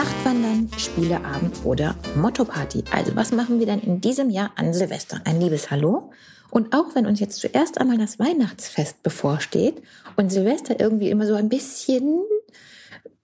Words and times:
Nachtwandern, 0.00 0.70
Spieleabend 0.78 1.56
oder 1.62 1.94
Motto-Party. 2.16 2.84
Also 2.90 3.14
was 3.16 3.32
machen 3.32 3.58
wir 3.58 3.66
denn 3.66 3.80
in 3.80 4.00
diesem 4.00 4.30
Jahr 4.30 4.50
an 4.56 4.72
Silvester? 4.72 5.20
Ein 5.26 5.42
liebes 5.42 5.70
Hallo. 5.70 6.10
Und 6.48 6.74
auch 6.74 6.94
wenn 6.94 7.04
uns 7.04 7.20
jetzt 7.20 7.38
zuerst 7.38 7.78
einmal 7.78 7.98
das 7.98 8.18
Weihnachtsfest 8.18 9.02
bevorsteht 9.02 9.82
und 10.16 10.32
Silvester 10.32 10.80
irgendwie 10.80 11.10
immer 11.10 11.26
so 11.26 11.34
ein 11.34 11.50
bisschen 11.50 12.22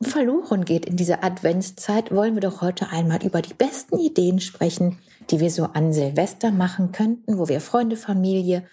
verloren 0.02 0.66
geht 0.66 0.84
in 0.84 0.96
dieser 0.96 1.24
Adventszeit, 1.24 2.14
wollen 2.14 2.34
wir 2.34 2.42
doch 2.42 2.60
heute 2.60 2.90
einmal 2.90 3.24
über 3.24 3.40
die 3.40 3.54
besten 3.54 3.98
Ideen 3.98 4.38
sprechen, 4.38 4.98
die 5.30 5.40
wir 5.40 5.50
so 5.50 5.70
an 5.72 5.94
Silvester 5.94 6.50
machen 6.50 6.92
könnten, 6.92 7.38
wo 7.38 7.48
wir 7.48 7.62
Freunde, 7.62 7.96
Familie 7.96 8.64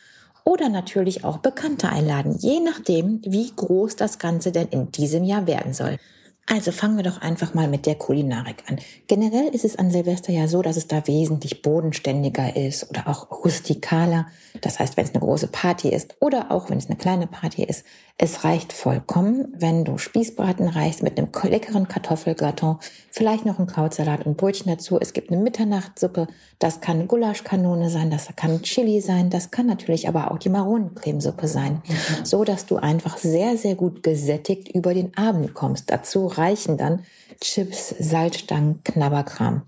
oder 0.43 0.67
natürlich 0.67 1.23
auch 1.23 1.37
Bekannte 1.37 1.87
einladen, 1.87 2.35
je 2.37 2.59
nachdem, 2.59 3.21
wie 3.23 3.49
groß 3.55 3.95
das 3.95 4.19
Ganze 4.19 4.51
denn 4.51 4.67
in 4.67 4.91
diesem 4.91 5.23
Jahr 5.23 5.47
werden 5.47 5.73
soll. 5.73 5.97
Also 6.45 6.73
fangen 6.73 6.97
wir 6.97 7.03
doch 7.03 7.21
einfach 7.21 7.53
mal 7.53 7.69
mit 7.69 7.85
der 7.85 7.95
Kulinarik 7.95 8.63
an. 8.67 8.77
Generell 9.07 9.47
ist 9.55 9.63
es 9.63 9.77
an 9.77 9.91
Silvester 9.91 10.33
ja 10.33 10.49
so, 10.49 10.61
dass 10.61 10.75
es 10.75 10.87
da 10.87 11.07
wesentlich 11.07 11.61
bodenständiger 11.61 12.57
ist 12.57 12.89
oder 12.89 13.07
auch 13.07 13.31
rustikaler. 13.45 14.27
Das 14.59 14.77
heißt, 14.77 14.97
wenn 14.97 15.05
es 15.05 15.11
eine 15.11 15.21
große 15.21 15.47
Party 15.47 15.87
ist 15.87 16.17
oder 16.19 16.51
auch 16.51 16.69
wenn 16.69 16.77
es 16.77 16.87
eine 16.87 16.97
kleine 16.97 17.27
Party 17.27 17.63
ist, 17.63 17.85
es 18.17 18.43
reicht 18.43 18.73
vollkommen, 18.73 19.53
wenn 19.57 19.85
du 19.85 19.97
Spießbraten 19.97 20.67
reichst 20.67 21.01
mit 21.01 21.17
einem 21.17 21.29
leckeren 21.43 21.87
Kartoffelgratin, 21.87 22.75
vielleicht 23.09 23.45
noch 23.45 23.57
ein 23.57 23.65
Krautsalat 23.65 24.25
und 24.25 24.37
Brötchen 24.37 24.71
dazu. 24.71 24.99
Es 24.99 25.13
gibt 25.13 25.31
eine 25.31 25.41
Mitternachtssuppe, 25.41 26.27
das 26.59 26.79
kann 26.79 27.07
Gulaschkanone 27.07 27.89
sein, 27.89 28.11
das 28.11 28.27
kann 28.35 28.61
Chili 28.61 29.01
sein, 29.01 29.31
das 29.31 29.49
kann 29.49 29.65
natürlich 29.65 30.07
aber 30.07 30.29
auch 30.29 30.37
die 30.37 30.49
Maronencremesuppe 30.49 31.47
sein, 31.47 31.81
mhm. 31.87 32.25
so 32.25 32.43
dass 32.43 32.67
du 32.67 32.77
einfach 32.77 33.17
sehr, 33.17 33.57
sehr 33.57 33.73
gut 33.73 34.03
gesättigt 34.03 34.69
über 34.75 34.93
den 34.93 35.17
Abend 35.17 35.55
kommst. 35.55 35.89
Dazu 35.89 36.32
reichen 36.37 36.77
dann 36.77 37.05
Chips, 37.39 37.95
Salzstangen, 37.99 38.83
Knabberkram. 38.83 39.63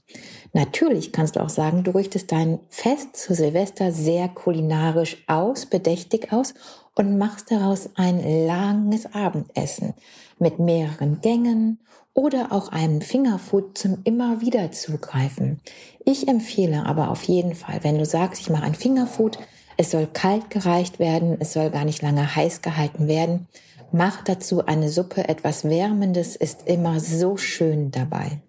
Natürlich 0.54 1.12
kannst 1.12 1.36
du 1.36 1.42
auch 1.42 1.50
sagen, 1.50 1.84
du 1.84 1.92
richtest 1.92 2.32
dein 2.32 2.60
Fest 2.70 3.18
zu 3.18 3.34
Silvester 3.34 3.92
sehr 3.92 4.30
kulinarisch 4.30 5.24
aus, 5.28 5.66
bedächtig 5.66 6.32
aus 6.32 6.54
und 6.96 7.18
machst 7.18 7.52
daraus 7.52 7.90
ein 7.96 8.48
langes 8.48 9.14
Abendessen 9.14 9.94
mit 10.40 10.60
mehreren 10.60 11.20
Gängen 11.22 11.80
oder 12.14 12.54
auch 12.54 12.70
einem 12.70 13.02
Fingerfood 13.02 13.78
zum 13.78 13.98
immer 14.06 14.40
wieder 14.40 14.72
zugreifen. 14.72 15.60
Ich 16.06 16.28
empfehle 16.30 16.86
aber 16.86 17.10
auf 17.10 17.24
jeden 17.24 17.56
Fall, 17.56 17.80
wenn 17.84 17.98
du 17.98 18.06
sagst, 18.06 18.42
ich 18.42 18.50
mache 18.50 18.64
ein 18.64 18.76
Fingerfood, 18.76 19.38
es 19.78 19.92
soll 19.92 20.08
kalt 20.08 20.50
gereicht 20.50 21.00
werden, 21.00 21.36
es 21.40 21.52
soll 21.52 21.70
gar 21.70 21.84
nicht 21.84 22.02
lange 22.02 22.36
heiß 22.36 22.62
gehalten 22.62 23.10
werden, 23.10 23.48
mach 23.96 24.24
dazu 24.24 24.66
eine 24.66 24.90
Suppe, 24.90 25.28
etwas 25.28 25.64
Wärmendes 25.64 26.36
ist 26.36 26.68
immer 26.68 27.00
so 27.00 27.38
schön 27.38 27.92
dabei. 27.92 28.42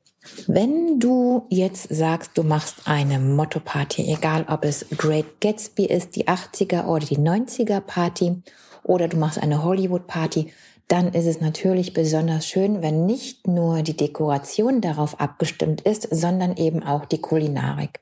Wenn 0.49 0.99
du 0.99 1.47
jetzt 1.51 1.89
sagst, 1.89 2.33
du 2.35 2.43
machst 2.43 2.83
eine 2.87 3.21
Motto-Party, 3.21 4.13
egal 4.13 4.45
ob 4.49 4.65
es 4.65 4.87
Great 4.97 5.41
Gatsby 5.41 5.85
ist, 5.85 6.17
die 6.17 6.27
80er 6.27 6.87
oder 6.87 7.07
die 7.07 7.19
90er 7.19 7.81
Party, 7.81 8.43
oder 8.83 9.07
du 9.07 9.17
machst 9.17 9.39
eine 9.39 9.63
Hollywood-Party, 9.63 10.53
dann 10.89 11.13
ist 11.13 11.27
es 11.27 11.41
natürlich 11.41 11.93
besonders 11.93 12.47
schön, 12.47 12.83
wenn 12.83 13.07
nicht 13.07 13.47
nur 13.47 13.83
die 13.83 13.97
Dekoration 13.97 14.81
darauf 14.81 15.21
abgestimmt 15.21 15.81
ist, 15.81 16.09
sondern 16.11 16.57
eben 16.57 16.83
auch 16.83 17.05
die 17.05 17.21
Kulinarik. 17.21 18.01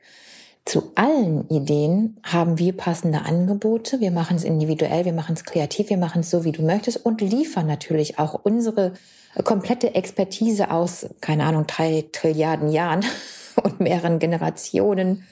Zu 0.64 0.92
allen 0.94 1.46
Ideen 1.50 2.16
haben 2.22 2.58
wir 2.58 2.74
passende 2.74 3.22
Angebote. 3.22 4.00
Wir 4.00 4.10
machen 4.10 4.36
es 4.36 4.44
individuell, 4.44 5.04
wir 5.04 5.12
machen 5.12 5.34
es 5.34 5.44
kreativ, 5.44 5.90
wir 5.90 5.98
machen 5.98 6.20
es 6.20 6.30
so, 6.30 6.44
wie 6.44 6.52
du 6.52 6.62
möchtest 6.62 7.04
und 7.04 7.20
liefern 7.20 7.66
natürlich 7.66 8.18
auch 8.18 8.40
unsere 8.44 8.94
komplette 9.42 9.94
Expertise 9.94 10.70
aus, 10.70 11.06
keine 11.20 11.44
Ahnung, 11.44 11.66
drei 11.66 12.06
Trilliarden 12.12 12.70
Jahren 12.70 13.04
und 13.62 13.80
mehreren 13.80 14.18
Generationen 14.18 15.24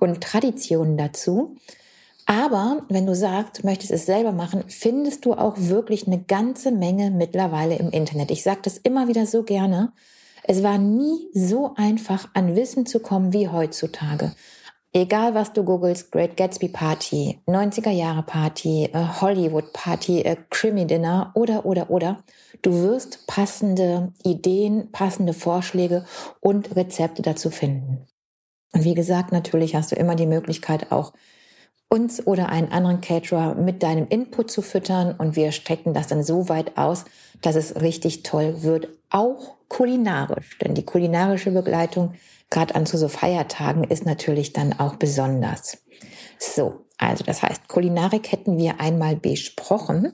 und 0.00 0.22
Traditionen 0.22 0.96
dazu. 0.96 1.56
Aber 2.26 2.82
wenn 2.88 3.06
du 3.06 3.14
sagst, 3.14 3.64
möchtest 3.64 3.92
es 3.92 4.06
selber 4.06 4.32
machen, 4.32 4.64
findest 4.68 5.24
du 5.24 5.34
auch 5.34 5.54
wirklich 5.56 6.06
eine 6.06 6.20
ganze 6.20 6.72
Menge 6.72 7.10
mittlerweile 7.10 7.76
im 7.76 7.90
Internet. 7.90 8.30
Ich 8.30 8.42
sage 8.42 8.60
das 8.62 8.78
immer 8.78 9.08
wieder 9.08 9.26
so 9.26 9.42
gerne. 9.42 9.92
Es 10.42 10.62
war 10.62 10.78
nie 10.78 11.28
so 11.32 11.74
einfach, 11.76 12.28
an 12.34 12.56
Wissen 12.56 12.86
zu 12.86 13.00
kommen 13.00 13.32
wie 13.32 13.48
heutzutage. 13.48 14.32
Egal 14.92 15.34
was 15.34 15.52
du 15.52 15.62
googelst, 15.62 16.10
Great 16.10 16.36
Gatsby 16.36 16.68
Party, 16.68 17.38
90er 17.46 17.90
Jahre 17.90 18.24
Party, 18.24 18.86
äh, 18.92 19.04
Hollywood 19.20 19.72
Party, 19.72 20.22
äh, 20.22 20.36
Krimi 20.50 20.84
Dinner 20.84 21.30
oder, 21.34 21.64
oder, 21.64 21.90
oder. 21.90 22.24
Du 22.62 22.72
wirst 22.72 23.28
passende 23.28 24.12
Ideen, 24.24 24.90
passende 24.90 25.32
Vorschläge 25.32 26.04
und 26.40 26.74
Rezepte 26.74 27.22
dazu 27.22 27.50
finden. 27.50 28.08
Und 28.72 28.82
wie 28.82 28.94
gesagt, 28.94 29.30
natürlich 29.30 29.76
hast 29.76 29.92
du 29.92 29.96
immer 29.96 30.16
die 30.16 30.26
Möglichkeit 30.26 30.90
auch 30.90 31.12
uns 31.88 32.26
oder 32.26 32.48
einen 32.48 32.72
anderen 32.72 33.00
Caterer 33.00 33.54
mit 33.54 33.84
deinem 33.84 34.08
Input 34.08 34.50
zu 34.50 34.62
füttern 34.62 35.14
und 35.16 35.36
wir 35.36 35.52
strecken 35.52 35.94
das 35.94 36.08
dann 36.08 36.22
so 36.24 36.48
weit 36.48 36.76
aus, 36.78 37.04
dass 37.42 37.56
es 37.56 37.80
richtig 37.80 38.22
toll 38.22 38.62
wird, 38.62 38.88
auch 39.10 39.56
kulinarisch. 39.68 40.58
Denn 40.58 40.74
die 40.74 40.84
kulinarische 40.84 41.50
Begleitung 41.50 42.14
gerade 42.50 42.74
an 42.74 42.86
zu 42.86 42.98
so 42.98 43.08
Feiertagen 43.08 43.84
ist 43.84 44.04
natürlich 44.04 44.52
dann 44.52 44.78
auch 44.78 44.96
besonders. 44.96 45.78
So, 46.38 46.86
also 46.98 47.24
das 47.24 47.42
heißt, 47.42 47.68
Kulinarik 47.68 48.30
hätten 48.32 48.58
wir 48.58 48.80
einmal 48.80 49.16
besprochen. 49.16 50.12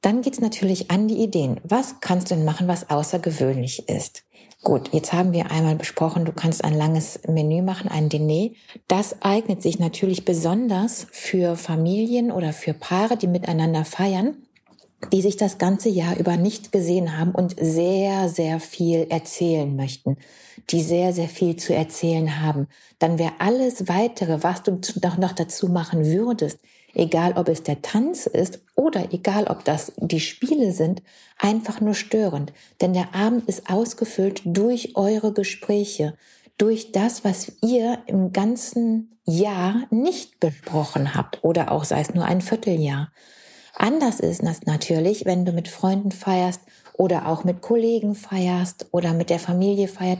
Dann 0.00 0.22
geht's 0.22 0.40
natürlich 0.40 0.90
an 0.90 1.08
die 1.08 1.22
Ideen. 1.22 1.60
Was 1.64 2.00
kannst 2.00 2.30
du 2.30 2.34
denn 2.34 2.44
machen, 2.44 2.68
was 2.68 2.90
außergewöhnlich 2.90 3.88
ist? 3.88 4.24
Gut, 4.62 4.92
jetzt 4.92 5.12
haben 5.12 5.32
wir 5.32 5.50
einmal 5.50 5.76
besprochen, 5.76 6.24
du 6.24 6.32
kannst 6.32 6.64
ein 6.64 6.74
langes 6.74 7.20
Menü 7.28 7.62
machen, 7.62 7.88
ein 7.88 8.08
Diner. 8.08 8.50
Das 8.88 9.22
eignet 9.22 9.62
sich 9.62 9.78
natürlich 9.78 10.24
besonders 10.24 11.06
für 11.12 11.56
Familien 11.56 12.32
oder 12.32 12.52
für 12.52 12.74
Paare, 12.74 13.16
die 13.16 13.28
miteinander 13.28 13.84
feiern, 13.84 14.45
die 15.12 15.22
sich 15.22 15.36
das 15.36 15.58
ganze 15.58 15.88
Jahr 15.88 16.16
über 16.16 16.36
nicht 16.36 16.72
gesehen 16.72 17.18
haben 17.18 17.32
und 17.32 17.56
sehr, 17.60 18.28
sehr 18.28 18.60
viel 18.60 19.06
erzählen 19.08 19.74
möchten, 19.74 20.16
die 20.70 20.82
sehr, 20.82 21.12
sehr 21.12 21.28
viel 21.28 21.56
zu 21.56 21.74
erzählen 21.74 22.40
haben, 22.42 22.68
dann 22.98 23.18
wäre 23.18 23.32
alles 23.38 23.88
weitere, 23.88 24.42
was 24.42 24.62
du 24.62 24.80
noch, 25.18 25.32
dazu 25.32 25.68
machen 25.68 26.06
würdest, 26.06 26.58
egal 26.94 27.34
ob 27.36 27.48
es 27.48 27.62
der 27.62 27.82
Tanz 27.82 28.26
ist 28.26 28.60
oder 28.74 29.12
egal 29.12 29.44
ob 29.44 29.64
das 29.64 29.92
die 29.96 30.20
Spiele 30.20 30.72
sind, 30.72 31.02
einfach 31.38 31.80
nur 31.80 31.94
störend. 31.94 32.52
Denn 32.80 32.94
der 32.94 33.14
Abend 33.14 33.48
ist 33.48 33.70
ausgefüllt 33.70 34.42
durch 34.44 34.96
eure 34.96 35.32
Gespräche, 35.32 36.14
durch 36.58 36.92
das, 36.92 37.24
was 37.24 37.52
ihr 37.62 37.98
im 38.06 38.32
ganzen 38.32 39.18
Jahr 39.24 39.82
nicht 39.90 40.40
besprochen 40.40 41.14
habt 41.14 41.44
oder 41.44 41.70
auch 41.70 41.84
sei 41.84 42.00
es 42.00 42.14
nur 42.14 42.24
ein 42.24 42.40
Vierteljahr. 42.40 43.12
Anders 43.78 44.20
ist 44.20 44.42
das 44.42 44.62
natürlich, 44.62 45.26
wenn 45.26 45.44
du 45.44 45.52
mit 45.52 45.68
Freunden 45.68 46.10
feierst 46.10 46.62
oder 46.94 47.28
auch 47.28 47.44
mit 47.44 47.60
Kollegen 47.60 48.14
feierst 48.14 48.86
oder 48.90 49.12
mit 49.12 49.28
der 49.28 49.38
Familie 49.38 49.86
feiert, 49.86 50.18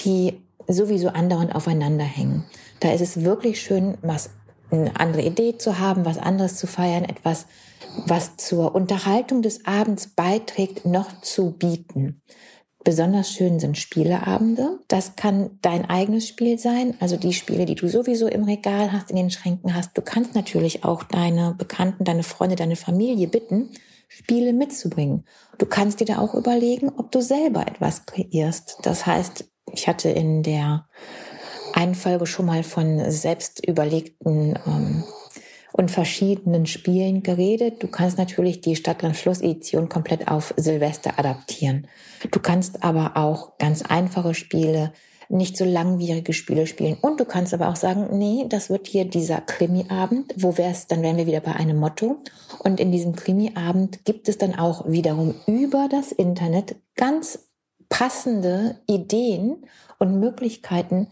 die 0.00 0.42
sowieso 0.66 1.08
andauernd 1.08 1.54
aufeinander 1.54 2.04
hängen. 2.04 2.44
Da 2.80 2.92
ist 2.92 3.00
es 3.00 3.22
wirklich 3.22 3.60
schön, 3.60 3.96
was 4.02 4.30
eine 4.72 4.98
andere 4.98 5.22
Idee 5.22 5.56
zu 5.56 5.78
haben, 5.78 6.04
was 6.04 6.18
anderes 6.18 6.56
zu 6.56 6.66
feiern, 6.66 7.04
etwas, 7.04 7.46
was 8.06 8.36
zur 8.36 8.74
Unterhaltung 8.74 9.40
des 9.40 9.64
Abends 9.64 10.08
beiträgt, 10.08 10.84
noch 10.84 11.20
zu 11.20 11.52
bieten. 11.52 12.20
Besonders 12.86 13.32
schön 13.32 13.58
sind 13.58 13.76
Spieleabende. 13.76 14.78
Das 14.86 15.16
kann 15.16 15.58
dein 15.60 15.90
eigenes 15.90 16.28
Spiel 16.28 16.56
sein, 16.56 16.94
also 17.00 17.16
die 17.16 17.32
Spiele, 17.32 17.66
die 17.66 17.74
du 17.74 17.88
sowieso 17.88 18.28
im 18.28 18.44
Regal 18.44 18.92
hast, 18.92 19.10
in 19.10 19.16
den 19.16 19.28
Schränken 19.28 19.74
hast. 19.74 19.98
Du 19.98 20.02
kannst 20.02 20.36
natürlich 20.36 20.84
auch 20.84 21.02
deine 21.02 21.56
Bekannten, 21.58 22.04
deine 22.04 22.22
Freunde, 22.22 22.54
deine 22.54 22.76
Familie 22.76 23.26
bitten, 23.26 23.70
Spiele 24.06 24.52
mitzubringen. 24.52 25.24
Du 25.58 25.66
kannst 25.66 25.98
dir 25.98 26.04
da 26.04 26.18
auch 26.18 26.34
überlegen, 26.34 26.88
ob 26.96 27.10
du 27.10 27.20
selber 27.20 27.66
etwas 27.66 28.06
kreierst. 28.06 28.78
Das 28.82 29.04
heißt, 29.04 29.50
ich 29.72 29.88
hatte 29.88 30.10
in 30.10 30.44
der 30.44 30.86
einen 31.72 31.96
Folge 31.96 32.26
schon 32.26 32.46
mal 32.46 32.62
von 32.62 33.10
selbst 33.10 33.66
überlegten 33.66 34.56
ähm, 34.64 35.02
und 35.76 35.90
verschiedenen 35.90 36.66
Spielen 36.66 37.22
geredet. 37.22 37.82
Du 37.82 37.88
kannst 37.88 38.16
natürlich 38.16 38.62
die 38.62 38.76
Stadtland-Fluss-Edition 38.76 39.88
komplett 39.88 40.28
auf 40.28 40.54
Silvester 40.56 41.18
adaptieren. 41.18 41.86
Du 42.30 42.40
kannst 42.40 42.82
aber 42.82 43.16
auch 43.16 43.58
ganz 43.58 43.82
einfache 43.82 44.32
Spiele, 44.34 44.92
nicht 45.28 45.56
so 45.56 45.64
langwierige 45.64 46.32
Spiele 46.32 46.66
spielen. 46.66 46.96
Und 47.00 47.20
du 47.20 47.24
kannst 47.24 47.52
aber 47.52 47.68
auch 47.68 47.76
sagen, 47.76 48.16
nee, 48.16 48.46
das 48.48 48.70
wird 48.70 48.86
hier 48.86 49.04
dieser 49.04 49.40
Krimi-Abend. 49.40 50.32
Wo 50.36 50.56
wär's, 50.56 50.86
dann 50.86 51.02
wären 51.02 51.16
wir 51.18 51.26
wieder 51.26 51.40
bei 51.40 51.52
einem 51.54 51.76
Motto. 51.76 52.22
Und 52.60 52.80
in 52.80 52.90
diesem 52.90 53.14
Krimi-Abend 53.14 54.04
gibt 54.04 54.28
es 54.28 54.38
dann 54.38 54.58
auch 54.58 54.88
wiederum 54.88 55.34
über 55.46 55.88
das 55.90 56.10
Internet 56.12 56.76
ganz 56.94 57.40
passende 57.88 58.80
Ideen 58.86 59.66
und 59.98 60.20
Möglichkeiten, 60.20 61.08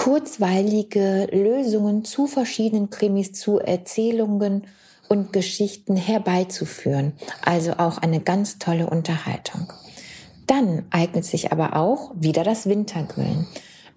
kurzweilige 0.00 1.28
Lösungen 1.30 2.06
zu 2.06 2.26
verschiedenen 2.26 2.88
Krimis, 2.88 3.34
zu 3.34 3.58
Erzählungen 3.58 4.66
und 5.10 5.30
Geschichten 5.34 5.94
herbeizuführen. 5.94 7.12
Also 7.44 7.72
auch 7.72 7.98
eine 7.98 8.20
ganz 8.20 8.58
tolle 8.58 8.88
Unterhaltung. 8.88 9.70
Dann 10.46 10.86
eignet 10.88 11.26
sich 11.26 11.52
aber 11.52 11.76
auch 11.76 12.12
wieder 12.14 12.44
das 12.44 12.66
Wintergrillen. 12.66 13.46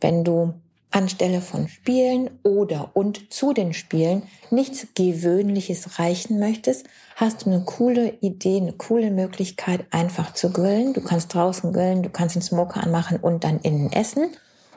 Wenn 0.01 0.25
du 0.25 0.55
anstelle 0.91 1.39
von 1.39 1.69
Spielen 1.69 2.31
oder 2.43 2.91
und 2.95 3.31
zu 3.31 3.53
den 3.53 3.73
Spielen 3.73 4.23
nichts 4.51 4.87
Gewöhnliches 4.95 5.99
reichen 5.99 6.37
möchtest, 6.37 6.85
hast 7.15 7.45
du 7.45 7.49
eine 7.49 7.63
coole 7.63 8.09
Idee, 8.19 8.57
eine 8.57 8.73
coole 8.73 9.09
Möglichkeit, 9.09 9.85
einfach 9.91 10.33
zu 10.33 10.51
grillen. 10.51 10.93
Du 10.93 10.99
kannst 10.99 11.33
draußen 11.33 11.71
grillen, 11.71 12.03
du 12.03 12.09
kannst 12.09 12.35
den 12.35 12.41
Smoker 12.41 12.83
anmachen 12.83 13.19
und 13.21 13.45
dann 13.45 13.61
innen 13.61 13.89
essen. 13.93 14.31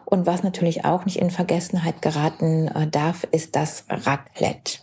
Und 0.07 0.25
was 0.25 0.45
natürlich 0.45 0.85
auch 0.85 1.05
nicht 1.05 1.19
in 1.19 1.31
Vergessenheit 1.31 2.01
geraten 2.01 2.69
äh, 2.69 2.87
darf, 2.87 3.25
ist 3.33 3.57
das 3.57 3.85
Raclette. 3.91 4.79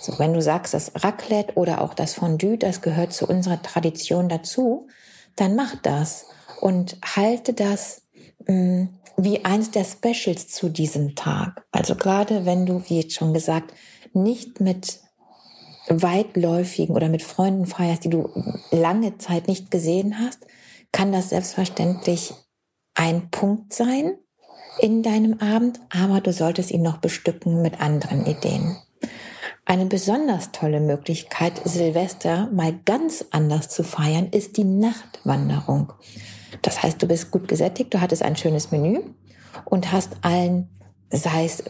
So, 0.00 0.18
wenn 0.18 0.32
du 0.32 0.40
sagst, 0.40 0.74
das 0.74 0.92
Raclette 1.02 1.54
oder 1.54 1.80
auch 1.80 1.92
das 1.92 2.14
Fondue, 2.14 2.56
das 2.56 2.80
gehört 2.80 3.12
zu 3.12 3.26
unserer 3.26 3.60
Tradition 3.60 4.28
dazu, 4.28 4.86
dann 5.34 5.56
mach 5.56 5.74
das 5.82 6.26
und 6.60 6.96
halte 7.04 7.52
das 7.52 8.02
mh, 8.46 8.54
mm, 8.54 8.88
wie 9.16 9.44
eins 9.44 9.70
der 9.70 9.84
Specials 9.84 10.48
zu 10.48 10.68
diesem 10.68 11.14
Tag. 11.14 11.64
Also 11.70 11.94
gerade 11.94 12.46
wenn 12.46 12.66
du, 12.66 12.82
wie 12.88 13.00
jetzt 13.00 13.14
schon 13.14 13.32
gesagt, 13.32 13.72
nicht 14.12 14.60
mit 14.60 15.00
weitläufigen 15.88 16.94
oder 16.94 17.08
mit 17.08 17.22
Freunden 17.22 17.66
feierst, 17.66 18.04
die 18.04 18.10
du 18.10 18.30
lange 18.70 19.18
Zeit 19.18 19.48
nicht 19.48 19.70
gesehen 19.70 20.18
hast, 20.18 20.46
kann 20.92 21.12
das 21.12 21.30
selbstverständlich 21.30 22.34
ein 22.94 23.30
Punkt 23.30 23.72
sein 23.72 24.16
in 24.80 25.02
deinem 25.02 25.40
Abend, 25.40 25.80
aber 25.90 26.20
du 26.20 26.32
solltest 26.32 26.70
ihn 26.70 26.82
noch 26.82 26.98
bestücken 26.98 27.62
mit 27.62 27.80
anderen 27.80 28.26
Ideen. 28.26 28.76
Eine 29.66 29.86
besonders 29.86 30.52
tolle 30.52 30.80
Möglichkeit, 30.80 31.60
Silvester 31.64 32.50
mal 32.52 32.78
ganz 32.84 33.24
anders 33.30 33.70
zu 33.70 33.82
feiern, 33.82 34.28
ist 34.30 34.56
die 34.58 34.64
Nachtwanderung. 34.64 35.92
Das 36.60 36.82
heißt, 36.82 37.02
du 37.02 37.06
bist 37.06 37.30
gut 37.30 37.48
gesättigt, 37.48 37.94
du 37.94 38.00
hattest 38.00 38.22
ein 38.22 38.36
schönes 38.36 38.70
Menü 38.70 39.00
und 39.64 39.90
hast 39.90 40.16
allen, 40.20 40.68
sei 41.10 41.46
es 41.46 41.64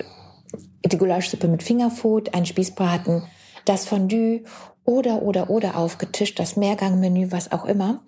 die 0.85 0.99
Gulaschsuppe 0.99 1.49
mit 1.49 1.62
Fingerfood, 1.62 2.35
ein 2.35 2.47
Spießbraten, 2.47 3.23
das 3.65 3.87
Fondue 3.87 4.43
oder, 4.85 5.23
oder, 5.23 5.49
oder 5.49 5.77
aufgetischt, 5.77 6.39
das 6.39 6.56
Mehrgangmenü, 6.56 7.31
was 7.31 7.53
auch 7.53 7.65
immer, 7.65 8.03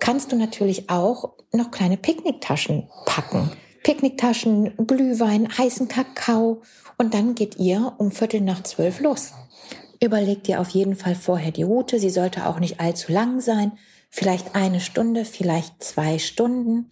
kannst 0.00 0.32
du 0.32 0.36
natürlich 0.36 0.90
auch 0.90 1.34
noch 1.52 1.70
kleine 1.70 1.96
Picknicktaschen 1.96 2.88
packen. 3.06 3.50
Picknicktaschen, 3.88 4.86
Glühwein, 4.86 5.48
heißen 5.48 5.88
Kakao 5.88 6.60
und 6.98 7.14
dann 7.14 7.34
geht 7.34 7.56
ihr 7.56 7.94
um 7.96 8.10
Viertel 8.10 8.42
nach 8.42 8.62
zwölf 8.62 9.00
los. 9.00 9.32
Überleg 9.98 10.44
dir 10.44 10.60
auf 10.60 10.68
jeden 10.68 10.94
Fall 10.94 11.14
vorher 11.14 11.52
die 11.52 11.62
Route. 11.62 11.98
Sie 11.98 12.10
sollte 12.10 12.46
auch 12.46 12.60
nicht 12.60 12.80
allzu 12.80 13.10
lang 13.10 13.40
sein 13.40 13.72
vielleicht 14.10 14.54
eine 14.54 14.80
Stunde, 14.80 15.24
vielleicht 15.24 15.82
zwei 15.82 16.18
Stunden. 16.18 16.90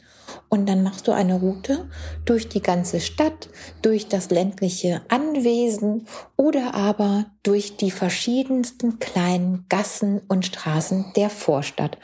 Und 0.48 0.68
dann 0.68 0.82
machst 0.82 1.06
du 1.08 1.12
eine 1.12 1.34
Route 1.34 1.88
durch 2.24 2.48
die 2.48 2.62
ganze 2.62 3.00
Stadt, 3.00 3.48
durch 3.82 4.08
das 4.08 4.30
ländliche 4.30 5.02
Anwesen 5.08 6.06
oder 6.36 6.74
aber 6.74 7.26
durch 7.42 7.76
die 7.76 7.90
verschiedensten 7.90 8.98
kleinen 8.98 9.66
Gassen 9.68 10.20
und 10.28 10.46
Straßen 10.46 11.12
der 11.14 11.30
Vorstadt. 11.30 11.98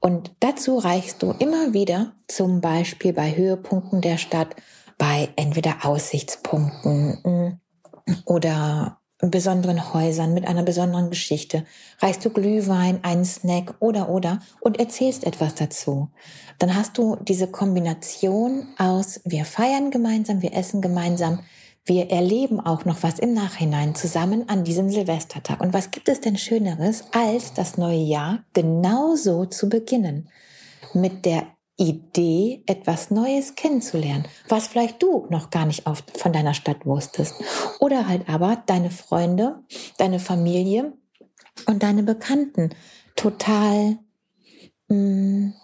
Und 0.00 0.32
dazu 0.40 0.78
reichst 0.78 1.22
du 1.22 1.32
immer 1.32 1.72
wieder, 1.72 2.12
zum 2.28 2.60
Beispiel 2.60 3.12
bei 3.12 3.36
Höhepunkten 3.36 4.00
der 4.00 4.18
Stadt, 4.18 4.56
bei 4.98 5.28
entweder 5.36 5.84
Aussichtspunkten 5.84 7.18
mm, 7.24 7.60
oder 8.24 9.00
besonderen 9.18 9.94
Häusern 9.94 10.34
mit 10.34 10.46
einer 10.46 10.62
besonderen 10.62 11.10
Geschichte, 11.10 11.64
reichst 12.00 12.24
du 12.24 12.30
Glühwein, 12.30 13.02
einen 13.02 13.24
Snack 13.24 13.74
oder 13.80 14.08
oder 14.10 14.40
und 14.60 14.78
erzählst 14.78 15.24
etwas 15.24 15.54
dazu. 15.54 16.10
Dann 16.58 16.74
hast 16.74 16.98
du 16.98 17.16
diese 17.22 17.46
Kombination 17.46 18.68
aus 18.78 19.20
wir 19.24 19.44
feiern 19.44 19.90
gemeinsam, 19.90 20.42
wir 20.42 20.52
essen 20.52 20.82
gemeinsam, 20.82 21.40
wir 21.86 22.10
erleben 22.10 22.58
auch 22.58 22.84
noch 22.84 23.04
was 23.04 23.20
im 23.20 23.32
Nachhinein 23.32 23.94
zusammen 23.94 24.48
an 24.48 24.64
diesem 24.64 24.90
Silvestertag. 24.90 25.60
Und 25.60 25.72
was 25.72 25.92
gibt 25.92 26.08
es 26.08 26.20
denn 26.20 26.36
Schöneres, 26.36 27.04
als 27.12 27.54
das 27.54 27.78
neue 27.78 28.02
Jahr 28.02 28.44
genauso 28.52 29.46
zu 29.46 29.68
beginnen? 29.68 30.28
Mit 30.94 31.24
der 31.24 31.46
Idee, 31.76 32.64
etwas 32.66 33.10
Neues 33.10 33.54
kennenzulernen, 33.54 34.26
was 34.48 34.66
vielleicht 34.66 35.00
du 35.02 35.26
noch 35.30 35.50
gar 35.50 35.66
nicht 35.66 35.86
auf, 35.86 36.02
von 36.16 36.32
deiner 36.32 36.54
Stadt 36.54 36.86
wusstest. 36.86 37.34
Oder 37.78 38.08
halt 38.08 38.28
aber 38.28 38.62
deine 38.66 38.90
Freunde, 38.90 39.60
deine 39.98 40.18
Familie 40.18 40.92
und 41.66 41.82
deine 41.82 42.02
Bekannten 42.02 42.70
total 43.14 43.98
mh, 44.88 44.96
mm, 44.96 45.54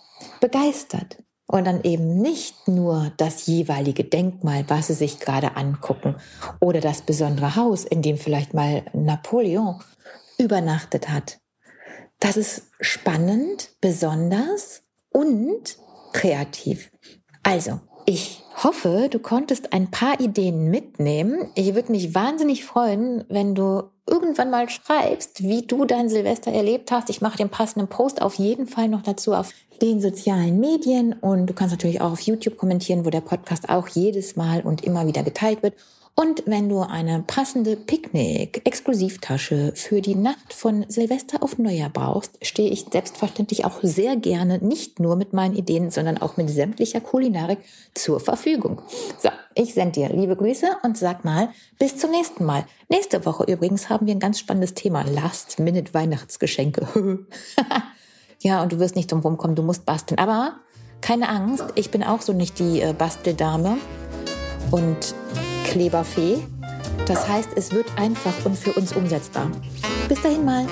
begeistert. 0.41 1.19
Und 1.53 1.67
dann 1.67 1.85
eben 1.85 2.23
nicht 2.23 2.67
nur 2.67 3.13
das 3.19 3.47
jeweilige 3.47 4.05
Denkmal, 4.05 4.65
was 4.69 4.87
sie 4.87 4.95
sich 4.95 5.21
gerade 5.21 5.55
angucken, 5.55 6.17
oder 6.61 6.81
das 6.81 7.03
besondere 7.03 7.57
Haus, 7.57 7.85
in 7.85 8.01
dem 8.01 8.17
vielleicht 8.17 8.55
mal 8.55 8.83
Napoleon 8.95 9.79
übernachtet 10.39 11.11
hat. 11.11 11.41
Das 12.21 12.39
ist 12.39 12.71
spannend, 12.81 13.69
besonders 13.83 14.83
und 15.11 15.77
kreativ. 16.15 16.91
Also, 17.43 17.81
ich 18.07 18.43
hoffe, 18.57 19.09
du 19.11 19.19
konntest 19.19 19.75
ein 19.75 19.91
paar 19.91 20.21
Ideen 20.21 20.71
mitnehmen. 20.71 21.51
Ich 21.55 21.75
würde 21.75 21.93
mich 21.93 22.15
wahnsinnig 22.15 22.65
freuen, 22.65 23.25
wenn 23.29 23.55
du 23.55 23.92
irgendwann 24.07 24.51
mal 24.51 24.69
schreibst, 24.69 25.43
wie 25.43 25.63
du 25.63 25.85
dein 25.85 26.09
Silvester 26.09 26.53
erlebt 26.53 26.91
hast. 26.91 27.11
Ich 27.11 27.21
mache 27.21 27.39
den 27.39 27.49
passenden 27.49 27.89
Post 27.89 28.21
auf 28.21 28.35
jeden 28.35 28.67
Fall 28.67 28.89
noch 28.89 29.03
dazu 29.03 29.33
auf 29.35 29.53
den 29.81 30.01
sozialen 30.01 30.61
Medien 30.61 31.13
und 31.13 31.47
du 31.47 31.55
kannst 31.55 31.73
natürlich 31.73 32.01
auch 32.01 32.13
auf 32.13 32.21
YouTube 32.21 32.57
kommentieren, 32.57 33.05
wo 33.05 33.11
der 33.11 33.21
Podcast 33.21 33.69
auch 33.69 33.89
jedes 33.89 34.37
Mal 34.37 34.63
und 34.63 34.85
immer 34.85 35.07
wieder 35.07 35.23
geteilt 35.23 35.63
wird. 35.63 35.75
Und 36.15 36.43
wenn 36.45 36.69
du 36.69 36.81
eine 36.81 37.25
passende 37.27 37.75
Picknick-Exklusivtasche 37.75 39.73
für 39.75 40.03
die 40.03 40.15
Nacht 40.15 40.53
von 40.53 40.85
Silvester 40.89 41.43
auf 41.43 41.57
Neujahr 41.57 41.89
brauchst, 41.89 42.45
stehe 42.45 42.71
ich 42.71 42.85
selbstverständlich 42.93 43.65
auch 43.65 43.79
sehr 43.83 44.17
gerne 44.17 44.59
nicht 44.59 45.01
nur 45.01 45.17
mit 45.17 45.33
meinen 45.33 45.57
Ideen, 45.57 45.91
sondern 45.91 46.19
auch 46.19 46.37
mit 46.37 46.51
sämtlicher 46.51 47.01
Kulinarik 47.01 47.61
zur 47.95 48.21
Verfügung. 48.21 48.83
So, 49.19 49.31
ich 49.55 49.75
sende 49.75 49.93
dir 49.93 50.09
liebe 50.09 50.37
Grüße 50.37 50.67
und 50.83 50.97
sag 50.97 51.25
mal, 51.25 51.49
bis 51.79 51.97
zum 51.99 52.11
nächsten 52.11 52.45
Mal. 52.45 52.65
Nächste 52.89 53.25
Woche 53.27 53.45
übrigens 53.45 53.89
haben 53.89 54.07
wir 54.07 54.15
ein 54.15 54.21
ganz 54.21 54.39
spannendes 54.39 54.75
Thema. 54.75 55.03
Last-Minute-Weihnachtsgeschenke. 55.03 56.87
ja, 58.41 58.63
und 58.63 58.73
du 58.73 58.79
wirst 58.79 58.97
nicht 58.97 59.11
drum 59.11 59.21
rumkommen, 59.21 59.57
du 59.57 59.63
musst 59.63 59.85
basteln. 59.85 60.19
Aber 60.19 60.57
keine 61.01 61.29
Angst, 61.29 61.65
ich 61.75 61.91
bin 61.91 62.03
auch 62.03 62.21
so 62.21 62.33
nicht 62.33 62.59
die 62.59 62.81
äh, 62.81 62.93
Basteldame. 62.93 63.79
Und 64.71 65.15
Kleberfee. 65.65 66.39
Das 67.07 67.29
heißt, 67.29 67.51
es 67.57 67.73
wird 67.73 67.87
einfach 67.97 68.45
und 68.45 68.57
für 68.57 68.73
uns 68.73 68.93
umsetzbar. 68.93 69.51
Bis 70.09 70.23
dahin 70.23 70.45
mal. 70.45 70.67